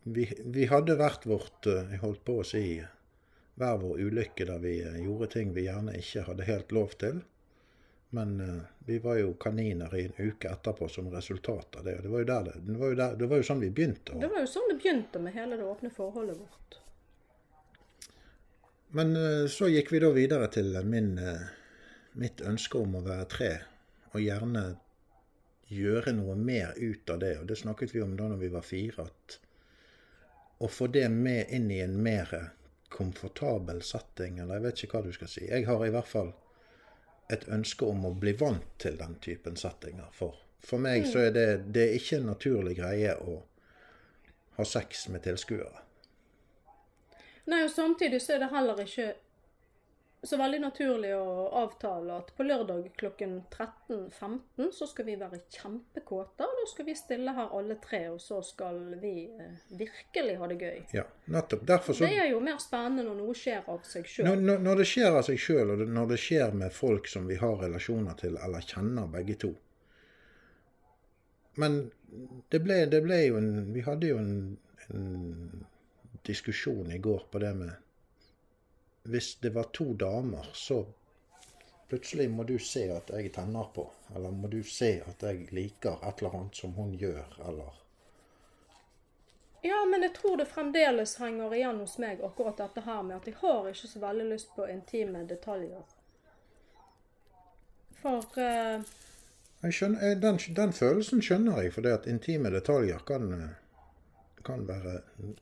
vi, 0.05 0.27
vi 0.45 0.67
hadde 0.67 0.95
hvert 0.97 1.25
vårt 1.25 1.67
eh, 1.67 1.87
Jeg 1.93 2.01
holdt 2.03 2.25
på 2.27 2.35
å 2.41 2.45
si 2.45 2.83
hver 3.59 3.79
vår 3.81 3.97
ulykke 3.99 4.45
der 4.47 4.59
vi 4.59 4.75
eh, 4.83 4.99
gjorde 5.07 5.31
ting 5.33 5.55
vi 5.55 5.65
gjerne 5.65 5.95
ikke 5.97 6.27
hadde 6.27 6.45
helt 6.45 6.71
lov 6.73 6.93
til. 6.99 7.23
Men 8.11 8.41
uh, 8.41 8.61
vi 8.79 8.99
var 8.99 9.17
jo 9.21 9.35
kaniner 9.35 9.97
i 9.97 10.05
en 10.05 10.17
uke 10.19 10.49
etterpå 10.49 10.89
som 10.89 11.11
resultat 11.13 11.77
av 11.77 11.85
det. 11.85 11.97
og 11.99 12.03
Det 12.03 12.09
var 12.09 12.19
jo, 12.19 12.25
der 12.25 12.45
det, 12.45 12.55
det, 12.67 12.77
var 12.79 12.89
jo, 12.89 12.95
der, 12.95 13.17
det 13.21 13.29
var 13.29 13.43
jo 13.43 13.49
sånn 13.51 13.61
vi 13.61 13.71
begynte. 13.71 14.15
Og... 14.15 14.23
Det 14.25 14.31
var 14.33 14.45
jo 14.45 14.49
sånn 14.49 14.69
det 14.71 14.79
begynte 14.81 15.21
med 15.21 15.37
hele 15.37 15.59
det 15.61 15.69
åpne 15.69 15.93
forholdet 15.93 16.41
vårt. 16.41 16.79
Men 18.97 19.17
uh, 19.17 19.45
så 19.53 19.69
gikk 19.69 19.93
vi 19.93 20.01
da 20.05 20.13
videre 20.17 20.49
til 20.53 20.73
min, 20.89 21.15
uh, 21.21 21.49
mitt 22.17 22.41
ønske 22.41 22.81
om 22.81 22.97
å 22.97 23.05
være 23.05 23.29
tre, 23.35 23.51
og 24.15 24.25
gjerne 24.25 24.65
gjøre 25.69 26.17
noe 26.17 26.37
mer 26.41 26.73
ut 26.81 27.11
av 27.13 27.21
det. 27.21 27.35
Og 27.43 27.47
det 27.51 27.61
snakket 27.61 27.93
vi 27.93 28.01
om 28.01 28.17
da 28.17 28.31
når 28.33 28.41
vi 28.41 28.53
var 28.57 28.65
fire, 28.65 29.05
at 29.05 29.39
å 30.65 30.69
få 30.73 30.89
det 30.91 31.07
med 31.13 31.53
inn 31.55 31.69
i 31.71 31.83
en 31.85 32.01
mer 32.03 32.33
komfortabel 32.89 33.83
setting, 33.85 34.41
eller 34.41 34.59
jeg 34.59 34.65
vet 34.65 34.83
ikke 34.83 34.97
hva 34.97 35.05
du 35.05 35.13
skal 35.15 35.31
si. 35.31 35.45
Jeg 35.45 35.69
har 35.69 35.85
i 35.85 35.93
hvert 35.93 36.09
fall 36.09 36.33
et 37.29 37.49
ønske 37.53 37.85
om 37.85 38.07
å 38.09 38.15
bli 38.17 38.33
vant 38.41 38.65
til 38.81 38.97
den 39.01 39.19
typen 39.25 39.57
settinger. 39.61 40.09
For, 40.17 40.37
for 40.65 40.81
meg 40.83 41.07
så 41.11 41.27
er 41.27 41.35
det, 41.37 41.49
det 41.75 41.85
er 41.85 41.99
ikke 41.99 42.21
en 42.21 42.31
naturlig 42.33 42.77
greie 42.79 43.15
å 43.21 43.37
ha 44.59 44.67
sex 44.67 45.07
med 45.13 45.23
tilskuere. 45.27 45.85
Nei, 47.49 47.63
og 47.65 47.73
samtidig 47.73 48.21
så 48.21 48.35
er 48.35 48.45
det 48.45 48.51
heller 48.53 48.81
ikke 48.83 49.13
så 50.23 50.37
veldig 50.37 50.59
naturlig 50.61 51.13
å 51.15 51.47
avtale 51.61 52.17
at 52.19 52.33
på 52.35 52.43
lørdag 52.43 52.89
klokken 52.99 53.37
13.15 53.53 54.73
så 54.75 54.89
skal 54.91 55.07
vi 55.07 55.15
være 55.21 55.39
kjempekåte, 55.55 56.47
og 56.49 56.59
da 56.59 56.65
skal 56.67 56.89
vi 56.89 56.97
stille 56.99 57.35
her 57.37 57.55
alle 57.55 57.77
tre, 57.83 58.01
og 58.11 58.19
så 58.23 58.41
skal 58.43 58.81
vi 58.99 59.13
eh, 59.31 59.61
virkelig 59.79 60.35
ha 60.41 60.51
det 60.51 60.59
gøy. 60.59 60.81
Ja, 60.97 61.07
nettopp. 61.31 61.63
Derfor 61.71 61.95
så 61.95 62.09
Det 62.09 62.19
er 62.19 62.33
jo 62.33 62.43
mer 62.43 62.59
spennende 62.63 63.07
når 63.07 63.21
noe 63.21 63.39
skjer 63.39 63.71
av 63.71 63.87
seg 63.87 64.11
sjøl. 64.11 64.27
Når, 64.27 64.45
når, 64.51 64.67
når 64.67 64.83
det 64.83 64.89
skjer 64.91 65.21
av 65.21 65.25
seg 65.29 65.41
sjøl, 65.47 65.75
og 65.77 65.87
når 65.87 66.13
det 66.13 66.21
skjer 66.27 66.61
med 66.65 66.75
folk 66.75 67.11
som 67.15 67.31
vi 67.31 67.39
har 67.39 67.57
relasjoner 67.63 68.19
til, 68.19 68.39
eller 68.43 68.69
kjenner 68.75 69.11
begge 69.15 69.39
to 69.47 69.55
Men 71.59 71.81
det 72.51 72.63
ble, 72.63 72.85
det 72.91 73.01
ble 73.05 73.17
jo 73.27 73.39
en 73.39 73.73
Vi 73.75 73.83
hadde 73.87 74.11
jo 74.11 74.19
en, 74.19 74.57
en 74.95 75.67
diskusjon 76.27 76.91
i 76.93 76.99
går 77.03 77.27
på 77.31 77.41
det 77.43 77.55
med 77.59 77.88
Hvis 79.03 79.35
det 79.43 79.51
var 79.55 79.71
to 79.73 79.93
damer, 79.95 80.51
så 80.53 80.85
Plutselig 81.89 82.31
må 82.31 82.45
du 82.45 82.59
se 82.61 82.83
at 82.93 83.11
jeg 83.17 83.31
tenner 83.33 83.69
på, 83.73 83.87
eller 84.17 84.31
må 84.31 84.49
du 84.53 84.61
se 84.63 84.91
at 85.09 85.23
jeg 85.25 85.47
liker 85.57 86.03
et 86.05 86.21
eller 86.21 86.35
annet 86.37 86.59
som 86.61 86.75
hun 86.77 86.91
gjør, 87.01 87.39
eller 87.49 87.79
Ja, 89.65 89.79
men 89.91 90.05
jeg 90.05 90.13
tror 90.15 90.37
det 90.37 90.51
fremdeles 90.53 91.17
henger 91.19 91.55
igjen 91.57 91.81
hos 91.81 91.97
meg 91.99 92.21
akkurat 92.25 92.61
dette 92.61 92.85
her 92.85 93.01
med 93.03 93.17
at 93.17 93.27
jeg 93.27 93.39
har 93.41 93.71
ikke 93.71 93.89
så 93.91 94.03
veldig 94.05 94.27
lyst 94.35 94.53
på 94.55 94.69
intime 94.69 95.25
detaljer. 95.31 95.97
For 98.03 98.37
uh... 98.37 98.85
skjønner, 99.65 100.05
eh, 100.11 100.19
den, 100.21 100.39
den 100.61 100.77
følelsen 100.77 101.25
skjønner 101.25 101.63
jeg, 101.65 101.73
for 101.75 101.89
det 101.89 101.97
at 101.97 102.07
intime 102.07 102.53
detaljer 102.53 103.01
kan, 103.09 103.33
eh, 103.33 103.57
kan, 104.49 104.65
være, 104.69 104.95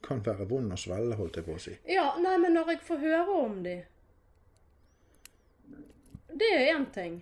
kan 0.03 0.23
være 0.27 0.49
vond 0.51 0.75
å 0.75 0.79
svelge, 0.81 1.17
holdt 1.21 1.39
jeg 1.39 1.47
på 1.47 1.55
å 1.55 1.63
si. 1.63 1.75
Ja, 1.91 2.09
nei, 2.23 2.35
men 2.43 2.57
når 2.59 2.75
jeg 2.75 2.83
får 2.89 3.05
høre 3.05 3.39
om 3.45 3.61
de 3.67 3.77
Det 6.37 6.49
er 6.53 6.67
én 6.75 6.85
ting. 6.93 7.21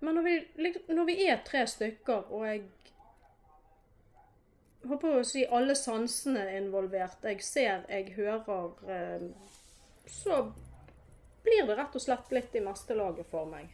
Men 0.00 0.14
når 0.16 0.22
vi, 0.24 0.36
når 0.88 1.04
vi 1.10 1.16
er 1.26 1.42
tre 1.46 1.66
stykker, 1.68 2.30
og 2.32 2.46
jeg 2.48 2.62
håper 4.88 5.18
å 5.18 5.26
si 5.26 5.44
alle 5.46 5.76
sansene 5.78 6.46
er 6.46 6.56
involvert, 6.62 7.22
jeg 7.28 7.44
ser, 7.46 7.84
jeg 7.90 8.14
hører, 8.16 8.72
eh, 8.88 9.28
så 10.08 10.40
blir 11.44 11.68
det 11.68 11.76
rett 11.78 11.94
og 11.98 12.02
slett 12.02 12.32
litt 12.34 12.56
i 12.56 12.64
meste 12.64 12.96
laget 12.98 13.28
for 13.30 13.46
meg. 13.52 13.68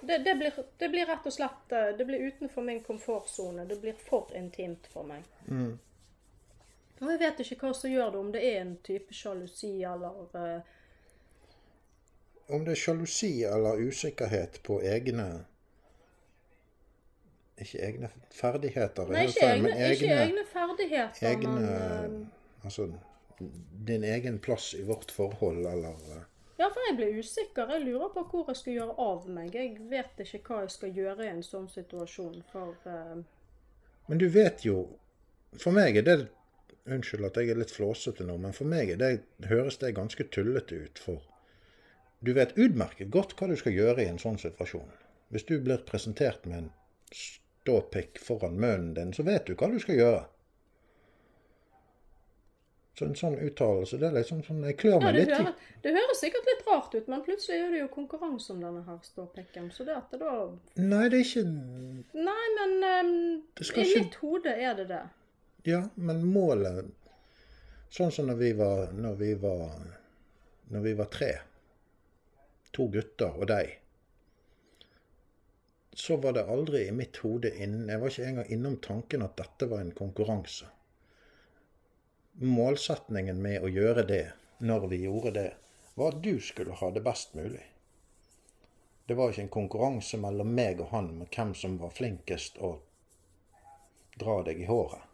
Det, 0.00 0.18
det, 0.18 0.34
blir, 0.34 0.52
det 0.78 0.88
blir 0.88 1.06
rett 1.06 1.26
og 1.26 1.32
slett 1.34 1.72
eh, 1.74 1.88
Det 1.98 2.04
blir 2.06 2.18
utenfor 2.30 2.62
min 2.62 2.80
komfortsone. 2.86 3.64
Det 3.66 3.80
blir 3.82 3.96
for 3.98 4.30
intimt 4.36 4.86
for 4.92 5.06
meg. 5.08 5.26
Og 7.00 7.12
jeg 7.12 7.20
vet 7.20 7.42
ikke 7.44 7.60
hva 7.62 7.74
som 7.76 7.92
gjør 7.92 8.10
det, 8.14 8.22
om 8.22 8.32
det 8.34 8.42
er 8.46 8.60
en 8.62 8.74
type 8.86 9.14
sjalusi 9.14 9.74
eller 9.86 10.16
uh... 10.34 10.74
Om 12.48 12.64
det 12.66 12.74
er 12.74 12.80
sjalusi 12.80 13.32
eller 13.46 13.78
usikkerhet 13.78 14.58
på 14.66 14.80
egne 14.82 15.28
Ikke 17.58 17.82
egne 17.86 18.10
ferdigheter, 18.34 19.12
Nei, 19.14 19.28
ikke 19.28 19.46
egne, 19.46 19.68
men 19.68 19.92
ikke 19.92 20.10
egne 20.24 20.44
ferdigheter, 20.50 21.30
egne 21.30 21.54
men 21.54 22.18
uh... 22.18 22.66
Altså 22.66 22.90
din 23.86 24.04
egen 24.04 24.38
plass 24.38 24.74
i 24.74 24.82
vårt 24.82 25.10
forhold, 25.10 25.66
eller 25.66 25.88
eh, 25.88 26.22
Ja, 26.58 26.66
for 26.74 26.82
jeg 26.88 26.96
ble 26.98 27.08
usikker. 27.22 27.70
Jeg 27.70 27.84
lurer 27.86 28.10
på 28.14 28.24
hvor 28.32 28.48
jeg 28.50 28.58
skal 28.58 28.78
gjøre 28.80 28.94
av 29.02 29.28
meg. 29.30 29.54
Jeg 29.54 29.76
vet 29.90 30.22
ikke 30.24 30.40
hva 30.48 30.64
jeg 30.64 30.72
skal 30.74 30.96
gjøre 30.96 31.26
i 31.26 31.30
en 31.30 31.44
sånn 31.46 31.68
situasjon, 31.70 32.40
for 32.50 32.74
uh... 32.88 33.20
Men 34.08 34.20
du 34.20 34.24
vet 34.32 34.64
jo 34.64 34.86
For 35.60 35.74
meg 35.76 35.98
er 36.00 36.04
det 36.06 36.18
Unnskyld 36.88 37.26
at 37.28 37.36
jeg 37.36 37.52
er 37.52 37.58
litt 37.60 37.72
flåsete 37.74 38.24
nå, 38.24 38.38
men 38.40 38.54
for 38.56 38.68
meg 38.68 38.94
det, 39.00 39.10
høres 39.50 39.76
det 39.82 39.90
ganske 39.98 40.24
tullete 40.32 40.78
ut. 40.86 41.00
For 41.04 41.20
du 42.24 42.32
vet 42.34 42.56
utmerket 42.56 43.12
godt 43.12 43.34
hva 43.36 43.50
du 43.50 43.56
skal 43.60 43.76
gjøre 43.76 44.06
i 44.06 44.08
en 44.08 44.20
sånn 44.22 44.40
situasjon. 44.40 44.88
Hvis 45.28 45.44
du 45.50 45.58
blir 45.60 45.84
presentert 45.86 46.46
med 46.48 46.62
en 46.62 46.70
ståpikk 47.12 48.16
foran 48.24 48.56
munnen 48.56 48.94
din, 48.96 49.12
så 49.12 49.26
vet 49.26 49.46
du 49.46 49.52
hva 49.52 49.68
du 49.68 49.76
skal 49.82 50.00
gjøre. 50.00 50.22
Så 52.98 53.06
en 53.06 53.14
sånn 53.14 53.36
uttalelse, 53.38 53.98
det 54.00 54.08
er 54.08 54.14
liksom 54.16 54.40
sånn 54.42 54.64
Jeg 54.66 54.74
klør 54.80 54.96
meg 55.04 55.14
ja, 55.14 55.20
litt 55.20 55.30
Hører, 55.30 55.66
det 55.84 55.90
høres 55.94 56.18
sikkert 56.18 56.48
litt 56.50 56.64
rart 56.66 56.94
ut, 56.96 57.10
men 57.12 57.20
plutselig 57.22 57.58
er 57.62 57.68
det 57.70 57.82
jo 57.84 57.88
konkurranse 57.92 58.50
om 58.56 58.62
denne 58.64 58.80
her 58.88 58.96
ståpekken. 59.06 59.68
Så 59.70 59.84
det 59.86 59.94
at 59.94 60.10
det 60.10 60.18
da 60.24 60.32
Nei, 60.82 61.04
det 61.12 61.20
er 61.20 61.26
ikke 61.28 61.44
Nei, 62.26 62.46
men 62.56 62.72
um, 62.82 63.12
i 63.54 63.66
ikke- 63.68 63.84
mitt 64.02 64.16
hode 64.22 64.54
er 64.54 64.74
det 64.80 64.88
det. 64.90 65.02
Ja, 65.68 65.84
men 65.94 66.24
målet 66.26 66.88
Sånn 67.94 68.10
som 68.12 68.26
når 68.28 68.40
vi 68.42 68.50
var 68.58 68.90
Når 68.92 69.14
vi 69.20 69.28
var, 69.46 69.76
når 70.74 70.82
vi 70.88 70.94
var 70.98 71.08
tre, 71.12 71.30
to 72.74 72.88
gutter 72.92 73.38
og 73.38 73.46
deg, 73.48 73.70
så 75.98 76.18
var 76.20 76.34
det 76.36 76.44
aldri 76.50 76.82
i 76.88 76.92
mitt 76.94 77.16
hode 77.22 77.50
innen 77.56 77.88
Jeg 77.88 78.02
var 78.02 78.12
ikke 78.12 78.26
engang 78.32 78.50
innom 78.54 78.76
tanken 78.84 79.24
at 79.24 79.38
dette 79.38 79.70
var 79.70 79.80
en 79.82 79.94
konkurranse. 79.96 80.66
Målsetningen 82.38 83.42
med 83.42 83.64
å 83.66 83.70
gjøre 83.72 84.04
det, 84.06 84.24
når 84.58 84.86
vi 84.92 85.02
gjorde 85.04 85.34
det, 85.34 85.48
var 85.98 86.14
at 86.14 86.22
du 86.22 86.36
skulle 86.40 86.76
ha 86.78 86.90
det 86.94 87.02
best 87.02 87.34
mulig. 87.34 87.64
Det 89.06 89.16
var 89.18 89.32
ikke 89.32 89.46
en 89.46 89.56
konkurranse 89.56 90.20
mellom 90.20 90.52
meg 90.54 90.82
og 90.84 90.92
han 90.92 91.10
med 91.18 91.32
hvem 91.34 91.54
som 91.58 91.78
var 91.82 91.94
flinkest 91.96 92.60
å 92.62 92.76
dra 94.18 94.42
deg 94.46 94.62
i 94.62 94.68
håret 94.68 95.08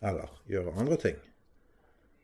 eller 0.00 0.28
gjøre 0.48 0.72
andre 0.80 0.96
ting. 0.96 1.16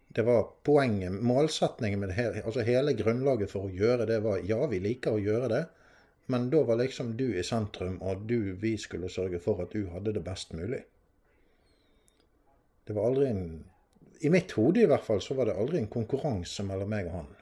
Det 0.08 0.23
var 0.25 0.46
poenget, 0.64 1.12
målsetningen 1.12 2.00
med 2.00 2.08
det 2.08 2.16
hele, 2.16 2.42
altså 2.42 2.64
hele 2.64 2.94
grunnlaget 2.96 3.52
for 3.52 3.68
å 3.68 3.73
gjøre 3.73 4.06
det 4.08 4.23
var 4.25 4.40
ja, 4.49 4.62
vi 4.70 4.80
liker 4.80 5.16
å 5.16 5.20
gjøre 5.20 5.50
det, 5.52 5.62
men 6.32 6.49
da 6.50 6.62
var 6.66 6.80
liksom 6.80 7.14
du 7.18 7.26
i 7.37 7.44
sentrum, 7.44 7.99
og 8.02 8.25
du, 8.30 8.56
vi 8.61 8.75
skulle 8.80 9.12
sørge 9.12 9.40
for 9.42 9.61
at 9.62 9.76
du 9.76 9.90
hadde 9.92 10.16
det 10.16 10.25
best 10.25 10.56
mulig. 10.56 10.80
Det 12.87 12.95
var 12.95 13.09
aldri 13.11 13.31
en 13.31 13.64
I 14.21 14.31
mitt 14.31 14.52
hode 14.57 14.81
i 14.81 14.88
hvert 14.88 15.05
fall 15.05 15.21
så 15.21 15.35
var 15.37 15.50
det 15.50 15.57
aldri 15.61 15.83
en 15.83 15.90
konkurranse 15.93 16.64
mellom 16.64 16.88
meg 16.88 17.11
og 17.11 17.19
han. 17.19 17.33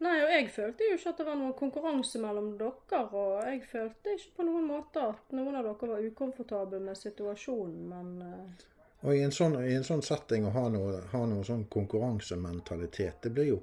Nei, 0.00 0.16
og 0.24 0.30
jeg 0.32 0.46
følte 0.54 0.86
jo 0.86 0.96
ikke 0.96 1.10
at 1.12 1.18
det 1.20 1.26
var 1.26 1.36
noen 1.36 1.56
konkurranse 1.58 2.20
mellom 2.22 2.52
dere, 2.60 3.00
og 3.04 3.32
jeg 3.44 3.58
følte 3.68 4.14
ikke 4.16 4.36
på 4.38 4.46
noen 4.48 4.68
måte 4.68 5.02
at 5.12 5.34
noen 5.36 5.58
av 5.58 5.66
dere 5.66 5.90
var 5.90 6.06
ukomfortable 6.06 6.80
med 6.84 6.96
situasjonen, 6.96 7.82
men 7.90 8.14
eh, 8.24 8.68
Og 9.02 9.16
i 9.16 9.24
en 9.24 9.32
sånn, 9.32 9.58
i 9.64 9.74
en 9.76 9.84
sånn 9.84 10.04
setting 10.04 10.46
å 10.48 10.54
ha 10.54 10.68
noe, 10.72 11.02
ha 11.12 11.20
noe 11.28 11.44
sånn 11.44 11.66
konkurransementalitet, 11.72 13.20
det 13.26 13.34
blir 13.36 13.52
jo 13.54 13.60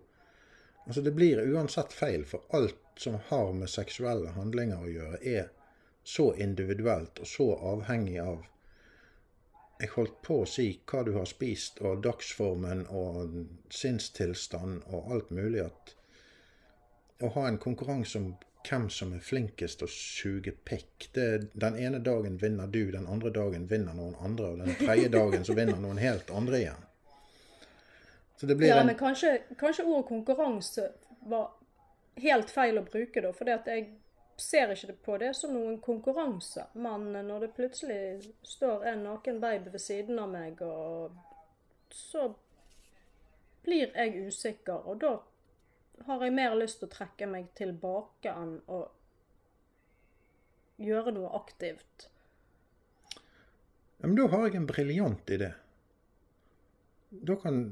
Altså 0.88 1.01
det 1.03 1.12
blir 1.12 1.41
uansett 1.44 1.91
feil, 1.91 2.22
for 2.25 2.46
alt 2.56 2.79
som 2.96 3.17
har 3.27 3.50
med 3.53 3.67
seksuelle 3.67 4.29
handlinger 4.38 4.86
å 4.86 4.91
gjøre, 4.91 5.17
er 5.20 5.50
så 6.08 6.29
individuelt 6.39 7.20
og 7.20 7.27
så 7.27 7.48
avhengig 7.74 8.22
av 8.24 8.46
Jeg 9.79 9.93
holdt 9.93 10.22
på 10.25 10.39
å 10.41 10.50
si 10.50 10.72
hva 10.89 11.03
du 11.05 11.13
har 11.17 11.27
spist, 11.29 11.81
og 11.86 12.01
dagsformen 12.05 12.88
og 12.89 13.36
sinnstilstand 13.69 14.88
og 14.89 15.13
alt 15.13 15.31
mulig 15.31 15.67
at 15.67 15.93
Å 17.22 17.31
ha 17.34 17.48
en 17.50 17.57
konkurranse 17.57 18.19
om 18.19 18.25
hvem 18.67 18.89
som 18.93 19.13
er 19.15 19.22
flinkest 19.24 19.81
å 19.81 19.88
suge 19.89 20.51
pikk 20.69 21.07
det, 21.15 21.27
Den 21.53 21.77
ene 21.81 22.00
dagen 22.03 22.38
vinner 22.38 22.67
du, 22.67 22.91
den 22.91 23.07
andre 23.07 23.31
dagen 23.34 23.67
vinner 23.69 23.96
noen 23.98 24.17
andre, 24.22 24.51
og 24.51 24.62
den 24.62 24.75
tredje 24.77 25.10
dagen 25.13 25.46
så 25.46 25.55
vinner 25.57 25.79
noen 25.81 26.01
helt 26.01 26.29
andre 26.29 26.60
igjen. 26.60 26.84
Så 28.38 28.46
det 28.46 28.55
blir 28.55 28.69
Ja, 28.69 28.81
en 28.81 28.91
men 28.91 28.98
kanskje, 28.98 29.39
kanskje 29.57 29.86
ordet 29.86 30.10
konkurranse 30.10 30.91
var 31.25 31.55
helt 32.22 32.50
feil 32.53 32.77
å 32.77 32.86
bruke 32.86 33.22
da, 33.22 33.31
for 33.34 33.50
jeg 33.50 33.88
ser 34.38 34.72
ikke 34.74 34.91
det 34.91 34.98
på 35.06 35.17
det 35.22 35.32
som 35.36 35.53
noen 35.53 35.79
konkurranse. 35.82 36.67
Men 36.74 37.10
når 37.27 37.46
det 37.46 37.53
plutselig 37.58 38.34
står 38.46 38.86
en 38.91 39.06
naken 39.08 39.39
baby 39.41 39.74
ved 39.74 39.82
siden 39.82 40.20
av 40.22 40.29
meg, 40.32 40.62
og 40.62 41.15
så 41.94 42.29
blir 43.65 43.89
jeg 43.96 44.27
usikker, 44.27 44.86
og 44.86 45.01
da 45.01 45.15
har 46.08 46.24
jeg 46.24 46.36
mer 46.38 46.56
lyst 46.56 46.79
til 46.82 46.89
å 46.89 46.94
trekke 46.94 47.29
meg 47.29 47.50
tilbake 47.58 48.32
enn 48.32 48.60
å 48.70 48.84
gjøre 50.77 51.15
noe 51.15 51.32
aktivt. 51.39 52.10
Ja, 53.98 54.06
men 54.06 54.15
da 54.20 54.27
har 54.29 54.46
jeg 54.46 54.60
en 54.60 54.70
briljant 54.70 55.34
idé. 55.34 55.50
Da 57.10 57.36
kan 57.41 57.63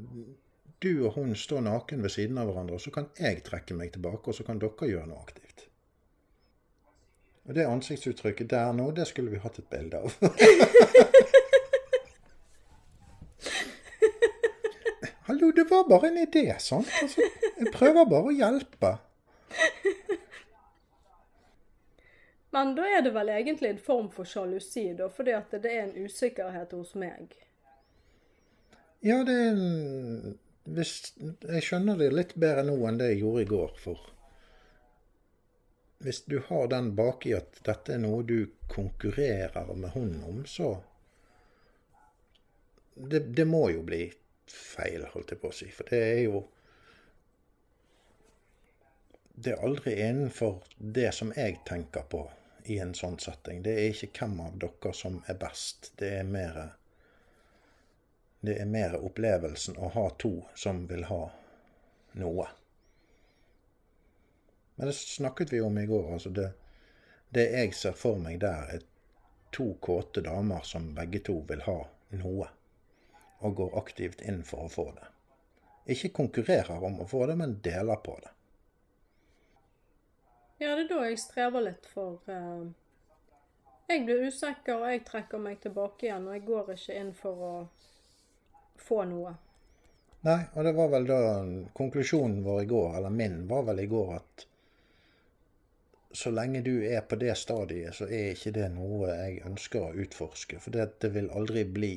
du 0.81 0.91
og 1.05 1.19
hun 1.19 1.36
stå 1.38 1.62
naken 1.62 2.01
ved 2.01 2.15
siden 2.15 2.39
av 2.41 2.50
hverandre, 2.50 2.79
og 2.79 2.81
så 2.81 2.91
kan 2.93 3.12
jeg 3.19 3.43
trekke 3.45 3.77
meg 3.77 3.93
tilbake, 3.93 4.31
og 4.31 4.38
så 4.38 4.45
kan 4.48 4.60
dere 4.62 4.89
gjøre 4.89 5.12
noe 5.12 5.22
aktivt. 5.22 5.67
Og 7.45 7.53
det 7.53 7.65
ansiktsuttrykket 7.69 8.49
der 8.49 8.71
nå, 8.73 8.91
det 8.91 9.05
skulle 9.07 9.31
vi 9.31 9.37
hatt 9.43 9.59
et 9.61 9.69
bilde 9.69 9.97
av. 10.01 10.13
Hallo, 15.27 15.51
det 15.51 15.63
var 15.69 15.89
bare 15.89 16.07
en 16.07 16.17
idé, 16.17 16.55
sant? 16.59 16.89
Altså, 17.01 17.21
jeg 17.59 17.71
prøver 17.73 18.05
bare 18.09 18.29
å 18.29 18.33
hjelpe. 18.33 18.91
Men 22.55 22.75
da 22.77 22.83
er 22.87 23.01
det 23.05 23.11
vel 23.13 23.29
egentlig 23.33 23.69
en 23.73 23.81
form 23.83 24.09
for 24.13 24.25
sjalusi, 24.29 24.93
da, 24.97 25.09
fordi 25.11 25.33
at 25.35 25.51
det 25.61 25.71
er 25.71 25.81
en 25.85 25.97
usikkerhet 26.05 26.71
hos 26.77 26.95
meg. 26.97 27.33
Ja, 29.05 29.21
det 29.27 29.35
er 29.35 29.49
en 29.51 29.65
hvis, 30.65 31.13
Jeg 31.19 31.61
skjønner 31.61 31.99
det 31.99 32.09
litt 32.15 32.33
bedre 32.41 32.63
nå 32.65 32.77
enn 32.89 32.97
det 32.97 33.11
jeg 33.11 33.21
gjorde 33.21 33.43
i 33.43 33.49
går, 33.49 33.71
for 33.77 34.14
hvis 35.97 36.23
du 36.25 36.41
har 36.47 36.67
den 36.67 36.91
baki 36.95 37.33
at 37.37 37.61
dette 37.65 37.95
er 37.95 38.01
noe 38.03 38.23
du 38.27 38.51
konkurrerer 38.71 39.71
med 39.73 39.89
hunden 39.95 40.23
om, 40.23 40.43
så 40.45 40.75
det, 42.95 43.19
det 43.19 43.45
må 43.45 43.69
jo 43.69 43.83
bli 43.83 44.05
feil, 44.51 45.05
holdt 45.13 45.33
jeg 45.33 45.41
på 45.41 45.51
å 45.51 45.55
si. 45.55 45.69
For 45.71 45.91
det 45.91 46.03
er 46.11 46.21
jo 46.27 46.45
Det 49.35 49.51
er 49.51 49.63
aldri 49.67 49.97
innenfor 49.99 50.61
det 50.77 51.09
som 51.11 51.33
jeg 51.35 51.57
tenker 51.67 52.05
på 52.07 52.21
i 52.71 52.77
en 52.79 52.93
sånn 52.95 53.17
setting. 53.19 53.59
Det 53.65 53.73
er 53.75 53.89
ikke 53.91 54.21
hvem 54.21 54.37
av 54.45 54.53
dere 54.61 54.93
som 54.95 55.17
er 55.27 55.35
best. 55.41 55.91
Det 55.99 56.13
er 56.21 56.23
mer 56.23 56.59
Det 58.39 58.55
er 58.61 58.69
mer 58.69 58.95
opplevelsen 58.95 59.75
å 59.81 59.89
ha 59.91 60.05
to 60.21 60.37
som 60.55 60.85
vil 60.87 61.03
ha 61.09 61.19
noe. 62.21 62.47
Men 64.75 64.88
det 64.88 64.94
snakket 64.94 65.53
vi 65.53 65.62
om 65.62 65.77
i 65.77 65.86
går. 65.86 66.13
altså 66.13 66.29
det, 66.29 66.51
det 67.29 67.46
jeg 67.51 67.74
ser 67.74 67.96
for 67.96 68.20
meg 68.20 68.39
der, 68.44 68.75
er 68.75 68.86
to 69.55 69.74
kåte 69.79 70.22
damer 70.22 70.62
som 70.67 70.94
begge 70.96 71.22
to 71.24 71.39
vil 71.48 71.62
ha 71.63 71.77
noe, 72.20 72.48
og 73.39 73.55
går 73.55 73.77
aktivt 73.79 74.22
inn 74.22 74.44
for 74.44 74.65
å 74.65 74.72
få 74.72 74.89
det. 74.96 75.12
Ikke 75.96 76.12
konkurrerer 76.17 76.84
om 76.84 77.00
å 77.00 77.08
få 77.08 77.25
det, 77.29 77.36
men 77.39 77.60
deler 77.63 78.01
på 78.03 78.17
det. 78.24 78.32
Ja, 80.58 80.75
det 80.75 80.86
er 80.86 80.89
da 80.89 81.05
jeg 81.05 81.20
strever 81.20 81.63
litt, 81.63 81.88
for 81.91 82.20
uh, 82.32 82.67
jeg 83.88 84.05
blir 84.08 84.25
usikker, 84.27 84.79
og 84.79 84.91
jeg 84.91 85.03
trekker 85.08 85.41
meg 85.41 85.60
tilbake 85.63 86.08
igjen, 86.08 86.27
og 86.27 86.36
jeg 86.36 86.46
går 86.48 86.72
ikke 86.75 87.00
inn 87.00 87.12
for 87.15 87.44
å 87.48 87.53
få 88.82 89.03
noe. 89.08 89.36
Nei, 90.25 90.39
og 90.55 90.65
det 90.65 90.74
var 90.74 90.89
vel 90.89 91.08
da 91.08 91.20
konklusjonen 91.77 92.41
vår 92.44 92.63
i 92.63 92.70
går, 92.72 92.96
eller 92.98 93.13
min, 93.13 93.44
var 93.48 93.67
vel 93.67 93.84
i 93.84 93.88
går 93.91 94.13
at 94.15 94.46
så 96.15 96.31
lenge 96.31 96.62
du 96.62 96.74
er 96.88 97.01
på 97.01 97.15
det 97.19 97.36
stadiet, 97.38 97.95
så 97.95 98.07
er 98.07 98.31
ikke 98.34 98.53
det 98.55 98.69
noe 98.74 99.10
jeg 99.12 99.41
ønsker 99.48 99.84
å 99.84 99.95
utforske. 100.05 100.60
For 100.63 100.72
det, 100.75 100.89
det 101.03 101.12
vil 101.15 101.27
aldri 101.36 101.65
bli. 101.67 101.95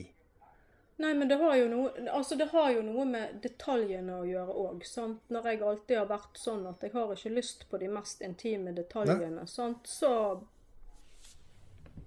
Nei, 0.98 1.14
men 1.14 1.28
det 1.30 1.37
har 1.38 1.54
jo 1.54 1.68
noe, 1.70 1.90
altså 2.10 2.34
det 2.34 2.48
har 2.50 2.72
jo 2.75 2.82
noe 2.82 3.04
med 3.06 3.37
detaljene 3.42 4.16
å 4.18 4.25
gjøre 4.26 4.54
òg. 4.64 4.82
Når 5.30 5.46
jeg 5.46 5.62
alltid 5.62 5.96
har 6.00 6.08
vært 6.10 6.40
sånn 6.42 6.66
at 6.66 6.82
jeg 6.82 6.90
har 6.96 7.12
ikke 7.14 7.37
lyst 7.37 7.60
på 7.70 7.78
de 7.78 7.88
mest 7.92 8.25
intime 8.26 8.72
detaljene, 8.75 9.46
sant? 9.46 9.87
så 9.87 10.42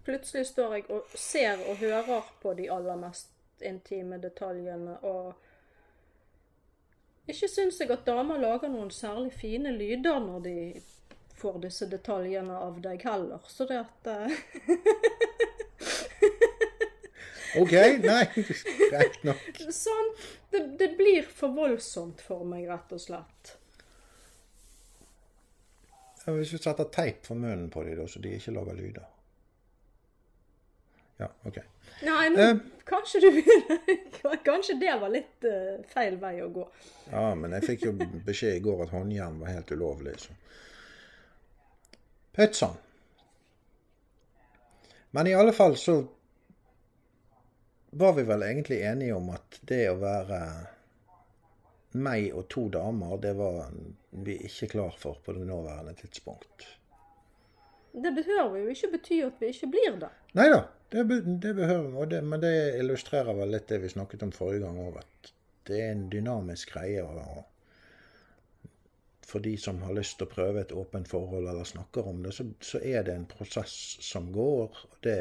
plutselig 0.04 0.46
står 0.52 0.76
jeg 0.76 0.86
og 0.92 1.16
ser 1.16 1.64
og 1.70 1.80
hører 1.80 2.24
på 2.42 2.54
de 2.60 2.68
aller 2.74 3.00
mest 3.00 3.32
intime 3.64 4.20
detaljene. 4.20 4.98
Og 5.08 5.34
ikke 7.32 7.48
syns 7.48 7.80
jeg 7.80 7.92
at 7.96 8.04
damer 8.08 8.38
lager 8.42 8.68
noen 8.74 8.92
særlig 8.92 9.32
fine 9.40 9.72
lyder 9.78 10.20
når 10.20 10.40
de 10.50 10.58
får 11.42 11.60
disse 11.66 11.90
detaljene 11.90 12.58
av 12.58 12.80
deg 12.84 13.04
heller. 13.08 13.42
Så 13.50 13.66
det 13.70 13.82
at 13.82 14.12
uh... 14.14 14.32
OK, 17.56 17.72
nei, 17.72 18.26
greit 18.92 19.24
nok. 19.28 19.64
Sånn. 19.84 20.14
Det, 20.52 20.62
det, 20.80 20.94
blir 21.00 21.26
for 21.28 21.52
voldsomt 21.56 22.22
for 22.24 22.46
meg, 22.48 22.68
rett 22.70 22.94
og 22.96 23.02
slett. 23.02 23.56
Hvis 26.22 26.54
vi 26.54 26.60
setter 26.62 26.88
teip 26.94 27.26
for 27.26 27.40
munnen 27.40 27.70
på 27.74 27.84
dem, 27.84 28.06
så 28.08 28.22
de 28.22 28.36
ikke 28.38 28.54
lager 28.56 28.78
lyder. 28.78 29.08
Ja, 31.22 31.28
OK. 31.50 31.58
Nei, 32.02 32.30
men 32.34 32.58
uh, 32.58 32.62
kanskje 32.88 33.20
du 33.22 33.28
Kanskje 34.48 34.74
det 34.82 34.94
var 35.02 35.12
litt 35.14 35.46
uh, 35.46 35.82
feil 35.92 36.16
vei 36.22 36.40
å 36.42 36.48
gå. 36.54 36.64
Ja, 37.12 37.34
men 37.38 37.54
jeg 37.58 37.68
fikk 37.68 37.86
jo 37.90 37.94
beskjed 38.26 38.58
i 38.58 38.64
går 38.64 38.86
at 38.88 38.96
håndjern 38.96 39.42
var 39.42 39.58
helt 39.58 39.76
ulovlig. 39.76 40.16
så... 40.24 40.38
Pøtsan. 42.36 42.78
Men 45.12 45.28
i 45.28 45.36
alle 45.36 45.54
fall 45.54 45.76
så 45.78 45.98
var 47.92 48.14
vi 48.16 48.24
vel 48.24 48.44
egentlig 48.48 48.82
enige 48.88 49.16
om 49.16 49.34
at 49.36 49.60
det 49.68 49.82
å 49.92 49.98
være 50.00 50.40
meg 52.00 52.30
og 52.32 52.46
to 52.48 52.70
damer, 52.72 53.18
det 53.20 53.34
var 53.36 53.66
vi 54.24 54.38
ikke 54.48 54.70
klar 54.78 54.96
for 54.98 55.20
på 55.26 55.36
det 55.36 55.44
nåværende 55.48 55.94
tidspunkt. 56.00 56.68
Det 57.92 58.14
behøver 58.16 58.62
jo 58.62 58.72
ikke 58.72 58.92
bety 58.94 59.18
at 59.26 59.42
vi 59.44 59.52
ikke 59.52 59.68
blir 59.74 59.98
det. 60.00 60.12
Nei 60.40 60.48
da, 60.54 60.62
det, 60.96 61.04
det 61.44 61.52
behøver 61.58 62.08
vi. 62.08 62.22
Men 62.24 62.44
det 62.44 62.56
illustrerer 62.80 63.36
vel 63.36 63.52
litt 63.52 63.68
det 63.68 63.82
vi 63.84 63.92
snakket 63.92 64.24
om 64.24 64.32
forrige 64.32 64.64
gang 64.64 64.80
òg, 64.80 65.02
at 65.04 65.34
det 65.68 65.82
er 65.84 65.92
en 65.92 66.08
dynamisk 66.14 66.72
greie. 66.72 67.04
å 67.04 67.44
for 69.32 69.40
de 69.40 69.54
som 69.58 69.80
har 69.86 69.96
lyst 69.96 70.18
til 70.20 70.28
å 70.28 70.32
prøve 70.32 70.62
et 70.62 70.74
åpent 70.76 71.08
forhold 71.08 71.48
eller 71.48 71.68
snakker 71.68 72.08
om 72.12 72.20
det, 72.26 72.34
så, 72.36 72.46
så 72.60 72.82
er 72.84 73.06
det 73.08 73.16
en 73.16 73.30
prosess 73.30 73.76
som 74.04 74.28
går. 74.36 74.82
Det, 75.06 75.16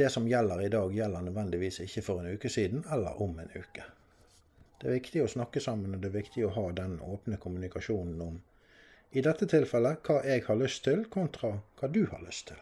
det 0.00 0.08
som 0.12 0.28
gjelder 0.28 0.64
i 0.64 0.70
dag, 0.72 0.94
gjelder 0.96 1.26
nødvendigvis 1.26 1.82
ikke 1.84 2.04
for 2.06 2.22
en 2.22 2.38
uke 2.38 2.48
siden 2.52 2.86
eller 2.94 3.20
om 3.22 3.36
en 3.42 3.52
uke. 3.52 3.84
Det 4.80 4.88
er 4.88 4.96
viktig 4.96 5.22
å 5.24 5.30
snakke 5.30 5.60
sammen, 5.64 5.94
og 5.94 6.00
det 6.02 6.10
er 6.10 6.18
viktig 6.18 6.46
å 6.46 6.54
ha 6.56 6.66
den 6.76 6.98
åpne 7.04 7.38
kommunikasjonen 7.40 8.24
om 8.24 8.40
i 9.14 9.22
dette 9.22 9.46
tilfellet 9.46 10.00
hva 10.08 10.22
jeg 10.26 10.42
har 10.48 10.58
lyst 10.58 10.82
til, 10.88 11.04
kontra 11.06 11.52
hva 11.78 11.88
du 11.92 12.02
har 12.10 12.24
lyst 12.24 12.48
til. 12.50 12.58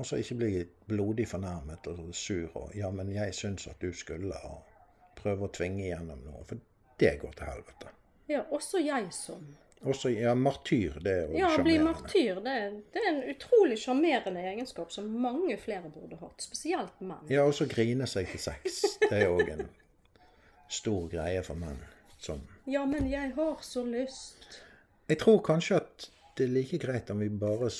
Og 0.00 0.06
så 0.08 0.16
ikke 0.22 0.38
bli 0.40 0.64
blodig 0.88 1.26
fornærmet 1.28 1.90
og 1.92 2.14
sur 2.16 2.56
og 2.56 2.74
'ja, 2.74 2.90
men 2.90 3.12
jeg 3.12 3.34
syns 3.34 3.66
at 3.68 3.80
du 3.82 3.92
skulle', 3.92 4.40
og 4.48 4.62
prøve 5.20 5.44
å 5.44 5.52
tvinge 5.52 5.84
igjennom 5.84 6.22
noe. 6.24 6.44
For 6.48 6.56
det 7.00 7.18
går 7.20 7.36
til 7.36 7.52
helvete. 7.52 7.99
Ja, 8.30 8.44
også 8.54 8.78
jeg 8.82 9.10
som. 9.14 9.42
Også, 9.80 10.10
ja, 10.12 10.34
martyr. 10.34 10.98
Det 11.00 11.12
er 11.12 11.30
Ja, 11.38 11.48
bli 11.62 11.78
martyr. 11.78 12.34
Det, 12.44 12.54
det, 12.92 13.00
er 13.00 13.08
en 13.14 13.22
utrolig 13.32 13.78
sjarmerende 13.80 14.42
egenskap 14.44 14.92
som 14.92 15.08
mange 15.08 15.56
flere 15.58 15.88
burde 15.88 16.18
hatt. 16.20 16.42
Spesielt 16.44 17.00
menn. 17.00 17.24
Ja, 17.32 17.46
og 17.48 17.54
så 17.56 17.66
grine 17.68 18.06
seg 18.10 18.28
til 18.28 18.42
sex. 18.44 18.82
Det 19.06 19.22
er 19.22 19.32
òg 19.32 19.48
en 19.54 19.64
stor 20.68 21.08
greie 21.10 21.40
for 21.42 21.58
menn. 21.58 21.80
Som 22.20 22.44
Ja, 22.68 22.84
men 22.84 23.08
jeg 23.08 23.32
har 23.34 23.62
så 23.64 23.86
lyst. 23.88 24.60
Jeg 25.08 25.18
tror 25.24 25.40
kanskje 25.42 25.80
at 25.80 26.10
det 26.36 26.44
er 26.44 26.52
like 26.52 26.78
greit 26.78 27.10
om 27.10 27.18
vi 27.24 27.30
bare 27.32 27.70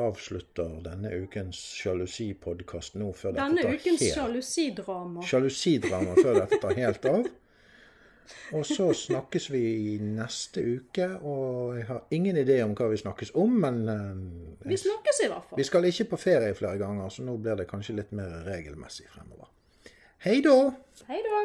avslutter 0.00 0.80
denne 0.84 1.12
ukens 1.22 1.60
sjalusipodkast 1.76 2.96
nå 3.00 3.12
før 3.16 3.36
denne 3.36 3.60
dette 3.60 3.68
tar 3.68 3.76
helt 3.76 3.84
Denne 3.84 3.98
ukens 4.00 4.16
sjalusidrama. 4.16 5.28
Sjalusidrama 5.28 6.16
før 6.18 6.40
dette 6.40 6.58
tar 6.64 6.74
helt 6.80 7.06
av. 7.12 7.28
Og 8.58 8.66
så 8.66 8.88
snakkes 8.96 9.48
vi 9.52 9.62
i 9.92 9.94
neste 10.02 10.62
uke, 10.64 11.06
og 11.22 11.78
jeg 11.78 11.86
har 11.88 12.02
ingen 12.16 12.40
idé 12.42 12.60
om 12.64 12.74
hva 12.78 12.90
vi 12.90 12.98
snakkes 13.00 13.32
om, 13.38 13.56
men 13.62 13.80
eh, 13.88 14.68
Vi 14.68 14.78
snakkes 14.80 15.22
i 15.24 15.30
hvert 15.30 15.48
fall. 15.48 15.60
Vi 15.60 15.66
skal 15.68 15.88
ikke 15.90 16.10
på 16.12 16.20
ferie 16.24 16.54
flere 16.58 16.78
ganger, 16.82 17.08
så 17.08 17.26
nå 17.26 17.38
blir 17.40 17.58
det 17.60 17.68
kanskje 17.70 17.98
litt 18.00 18.14
mer 18.16 18.40
regelmessig 18.46 19.08
fremover. 19.12 19.50
Hei 20.26 20.40
da! 20.44 20.56
Hei 21.08 21.22
da! 21.24 21.42